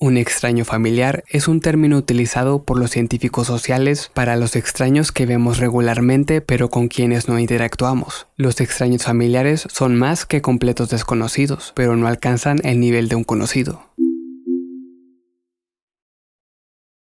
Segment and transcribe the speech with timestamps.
[0.00, 5.26] Un extraño familiar es un término utilizado por los científicos sociales para los extraños que
[5.26, 8.28] vemos regularmente pero con quienes no interactuamos.
[8.36, 13.24] Los extraños familiares son más que completos desconocidos, pero no alcanzan el nivel de un
[13.24, 13.87] conocido.